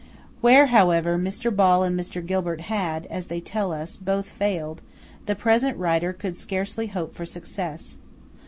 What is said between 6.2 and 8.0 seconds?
scarcely hope for success.